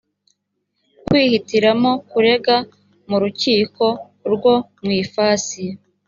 [1.05, 2.55] kwihitiramo kurega
[3.09, 3.85] mu rukiko
[4.33, 5.63] rwo mu ifasi